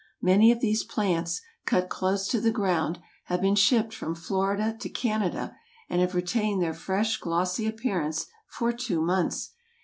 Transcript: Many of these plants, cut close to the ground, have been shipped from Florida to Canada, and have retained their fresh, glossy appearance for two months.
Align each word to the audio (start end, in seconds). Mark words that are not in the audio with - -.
Many 0.23 0.51
of 0.51 0.61
these 0.61 0.83
plants, 0.83 1.43
cut 1.67 1.87
close 1.87 2.27
to 2.29 2.41
the 2.41 2.49
ground, 2.49 2.97
have 3.25 3.39
been 3.39 3.53
shipped 3.53 3.93
from 3.93 4.15
Florida 4.15 4.75
to 4.79 4.89
Canada, 4.89 5.55
and 5.91 6.01
have 6.01 6.15
retained 6.15 6.59
their 6.59 6.73
fresh, 6.73 7.17
glossy 7.19 7.67
appearance 7.67 8.25
for 8.47 8.73
two 8.73 8.99
months. 8.99 9.51